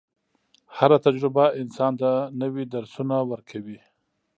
[0.77, 2.11] هره تجربه انسان ته
[2.41, 3.79] نوي درسونه ورکوي.